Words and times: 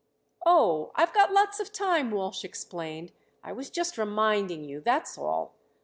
"Oh, 0.47 0.93
I've 0.95 1.13
got 1.13 1.31
lots 1.31 1.59
of 1.59 1.71
time," 1.71 2.09
Walsh 2.09 2.43
explained. 2.43 3.11
"I 3.43 3.51
was 3.51 3.69
just 3.69 3.99
reminding 3.99 4.63
you, 4.63 4.81
that's 4.81 5.15
all. 5.15 5.53